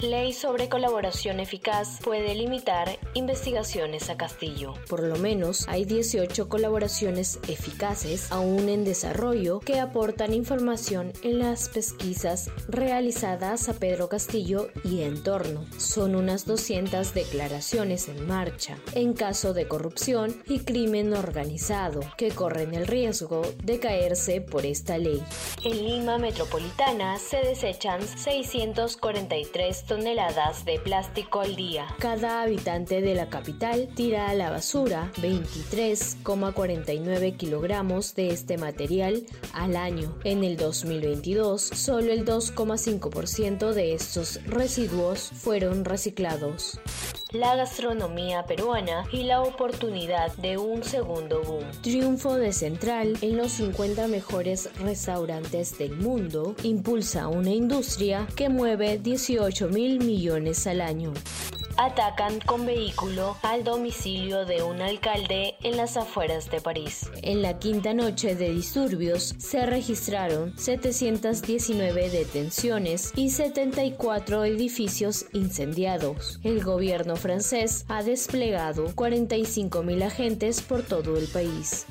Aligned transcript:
Ley 0.00 0.34
sobre 0.34 0.68
colaboración 0.68 1.40
eficaz 1.40 2.00
puede 2.04 2.34
limitar 2.34 2.98
investigaciones 3.14 4.10
a 4.10 4.18
Castillo. 4.18 4.74
Por 4.90 5.02
lo 5.02 5.16
menos 5.16 5.66
hay 5.68 5.86
18 5.86 6.50
colaboraciones 6.50 7.38
eficaces 7.48 8.30
aún 8.30 8.68
en 8.68 8.84
desarrollo 8.84 9.60
que 9.60 9.80
aportan 9.80 10.34
información 10.34 11.14
en 11.22 11.38
las 11.38 11.70
pesquisas 11.70 12.50
realizadas 12.68 13.70
a 13.70 13.72
Pedro 13.72 14.10
Castillo 14.10 14.68
y 14.84 15.00
entorno. 15.00 15.64
Son 15.78 16.14
unas 16.14 16.44
200 16.44 17.14
declaraciones 17.14 18.08
en 18.08 18.26
marcha 18.26 18.76
en 18.94 19.14
caso 19.14 19.54
de 19.54 19.66
corrupción 19.66 20.42
y 20.46 20.58
crimen 20.58 21.14
organizado 21.14 22.00
que 22.18 22.32
corren 22.32 22.74
el 22.74 22.86
riesgo 22.86 23.40
de 23.64 23.80
caerse 23.80 24.42
por 24.42 24.66
esta 24.66 24.98
ley. 24.98 25.22
En 25.64 25.82
Lima 25.82 26.18
Metropolitana 26.18 27.18
se 27.18 27.38
desechan 27.38 28.06
643 28.06 29.85
toneladas 29.86 30.64
de 30.64 30.78
plástico 30.78 31.40
al 31.40 31.56
día. 31.56 31.88
Cada 31.98 32.42
habitante 32.42 33.00
de 33.00 33.14
la 33.14 33.28
capital 33.28 33.88
tira 33.94 34.28
a 34.28 34.34
la 34.34 34.50
basura 34.50 35.10
23,49 35.16 37.36
kilogramos 37.36 38.14
de 38.14 38.28
este 38.28 38.58
material 38.58 39.26
al 39.52 39.76
año. 39.76 40.16
En 40.24 40.44
el 40.44 40.56
2022, 40.56 41.62
solo 41.62 42.12
el 42.12 42.24
2,5% 42.24 43.72
de 43.72 43.94
estos 43.94 44.40
residuos 44.44 45.32
fueron 45.34 45.84
reciclados 45.84 46.78
la 47.32 47.56
gastronomía 47.56 48.44
peruana 48.44 49.04
y 49.12 49.24
la 49.24 49.42
oportunidad 49.42 50.34
de 50.36 50.58
un 50.58 50.84
segundo 50.84 51.42
boom. 51.42 51.64
Triunfo 51.82 52.36
de 52.36 52.52
Central 52.52 53.18
en 53.20 53.36
los 53.36 53.52
50 53.52 54.06
mejores 54.08 54.70
restaurantes 54.80 55.76
del 55.78 55.96
mundo 55.96 56.54
impulsa 56.62 57.28
una 57.28 57.50
industria 57.50 58.26
que 58.36 58.48
mueve 58.48 58.98
18 58.98 59.68
mil 59.68 59.98
millones 59.98 60.66
al 60.66 60.80
año 60.80 61.12
atacan 61.76 62.40
con 62.40 62.66
vehículo 62.66 63.36
al 63.42 63.64
domicilio 63.64 64.44
de 64.44 64.62
un 64.62 64.80
alcalde 64.80 65.54
en 65.62 65.76
las 65.76 65.96
afueras 65.96 66.50
de 66.50 66.60
París. 66.60 67.10
En 67.22 67.42
la 67.42 67.58
quinta 67.58 67.94
noche 67.94 68.34
de 68.34 68.52
disturbios 68.52 69.34
se 69.38 69.66
registraron 69.66 70.56
719 70.58 72.10
detenciones 72.10 73.12
y 73.16 73.30
74 73.30 74.44
edificios 74.44 75.26
incendiados. 75.32 76.40
El 76.42 76.62
gobierno 76.62 77.16
francés 77.16 77.84
ha 77.88 78.02
desplegado 78.02 78.88
45.000 78.94 80.02
agentes 80.04 80.62
por 80.62 80.82
todo 80.82 81.16
el 81.16 81.26
país. 81.28 81.86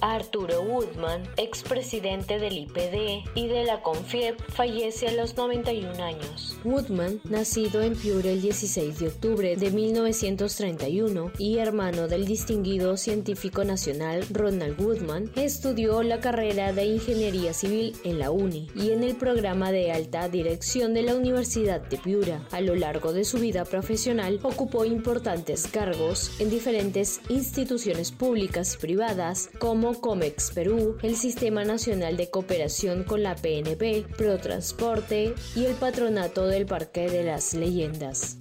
Arturo 0.00 0.62
Woodman, 0.62 1.22
expresidente 1.36 2.38
del 2.38 2.58
IPD 2.58 3.28
y 3.34 3.48
de 3.48 3.64
la 3.64 3.82
CONFIEP, 3.82 4.40
fallece 4.48 5.08
a 5.08 5.12
los 5.12 5.36
91 5.36 6.02
años. 6.02 6.56
Woodman, 6.64 7.20
nacido 7.24 7.82
en 7.82 7.94
Piura 7.94 8.30
el 8.30 8.42
16 8.42 8.98
de 8.98 9.08
octubre, 9.08 9.56
de 9.56 9.70
1931 9.70 11.32
y 11.38 11.58
hermano 11.58 12.08
del 12.08 12.26
distinguido 12.26 12.96
científico 12.96 13.64
nacional 13.64 14.24
Ronald 14.30 14.80
Woodman, 14.80 15.30
estudió 15.36 16.02
la 16.02 16.20
carrera 16.20 16.72
de 16.72 16.84
Ingeniería 16.84 17.52
Civil 17.52 17.96
en 18.04 18.18
la 18.18 18.30
UNI 18.30 18.68
y 18.74 18.90
en 18.90 19.02
el 19.02 19.16
programa 19.16 19.72
de 19.72 19.92
alta 19.92 20.28
dirección 20.28 20.94
de 20.94 21.02
la 21.02 21.14
Universidad 21.14 21.80
de 21.80 21.96
Piura. 21.96 22.46
A 22.50 22.60
lo 22.60 22.74
largo 22.74 23.12
de 23.12 23.24
su 23.24 23.38
vida 23.38 23.64
profesional 23.64 24.38
ocupó 24.42 24.84
importantes 24.84 25.66
cargos 25.66 26.32
en 26.40 26.50
diferentes 26.50 27.20
instituciones 27.28 28.12
públicas 28.12 28.74
y 28.74 28.78
privadas 28.78 29.50
como 29.58 29.89
Comex 29.94 30.52
Perú, 30.52 30.98
el 31.02 31.16
Sistema 31.16 31.64
Nacional 31.64 32.16
de 32.16 32.30
Cooperación 32.30 33.04
con 33.04 33.22
la 33.22 33.34
PNP, 33.34 34.06
Protransporte 34.16 35.34
y 35.56 35.64
el 35.64 35.74
Patronato 35.74 36.46
del 36.46 36.66
Parque 36.66 37.08
de 37.08 37.24
las 37.24 37.54
Leyendas. 37.54 38.38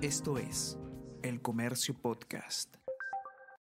Esto 0.00 0.38
es 0.38 0.78
El 1.22 1.40
Comercio 1.42 1.94
Podcast. 1.94 2.79